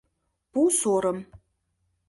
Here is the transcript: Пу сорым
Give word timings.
Пу 0.51 0.61
сорым 0.79 1.19